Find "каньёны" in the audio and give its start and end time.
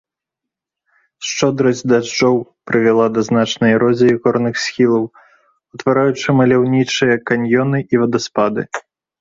7.29-7.79